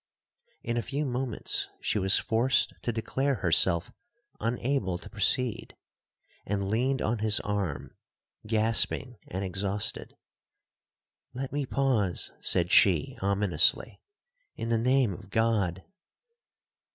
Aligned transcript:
'In 0.63 0.77
a 0.77 0.81
few 0.81 1.05
moments, 1.05 1.67
she 1.79 1.99
was 1.99 2.17
forced 2.17 2.73
to 2.81 2.91
declare 2.91 3.35
herself 3.35 3.91
unable 4.39 4.97
to 4.97 5.11
proceed, 5.11 5.75
and 6.43 6.69
leaned 6.71 7.03
on 7.03 7.19
his 7.19 7.39
arm, 7.41 7.95
gasping 8.47 9.19
and 9.27 9.45
exhausted. 9.45 10.15
'Let 11.35 11.51
me 11.51 11.67
pause,' 11.67 12.31
said 12.39 12.71
she 12.71 13.15
ominously, 13.21 14.01
'in 14.55 14.69
the 14.69 14.79
name 14.79 15.13
of 15.13 15.29
God!' 15.29 15.83